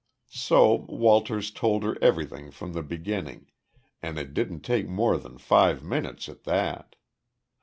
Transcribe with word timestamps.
So 0.31 0.87
Walters 0.89 1.51
told 1.51 1.83
her 1.83 1.95
everything 2.01 2.49
from 2.49 2.73
the 2.73 2.81
beginning 2.81 3.51
and 4.01 4.17
it 4.17 4.33
didn't 4.33 4.61
take 4.61 4.87
more 4.87 5.15
than 5.19 5.37
five 5.37 5.83
minutes 5.83 6.27
at 6.27 6.43
that. 6.45 6.95